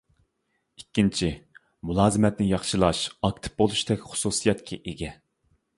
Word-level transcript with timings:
ئىككىنچى، 0.81 1.29
مۇلازىمەتنى 1.89 2.49
ياخشىلاش 2.53 3.03
ئاكتىپ 3.29 3.61
بولۇشتەك 3.63 4.09
خۇسۇسىيەتكە 4.13 4.83
ئىگە. 4.93 5.17